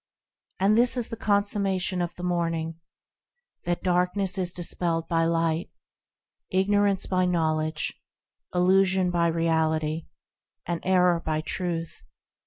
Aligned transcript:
And 0.59 0.75
this 0.75 0.97
is 0.97 1.09
the 1.09 1.15
consummation 1.15 2.01
of 2.01 2.15
the 2.15 2.23
Morning,– 2.23 2.79
That 3.65 3.83
darkness 3.83 4.35
is 4.39 4.51
dispelled 4.51 5.07
by 5.07 5.25
Light 5.25 5.69
Ignorance 6.49 7.05
by 7.05 7.25
Knowledge, 7.25 7.93
Illusion 8.51 9.11
by 9.11 9.27
Reality, 9.27 10.07
And 10.65 10.79
error 10.83 11.21
by 11.23 11.41
Truth. 11.41 12.01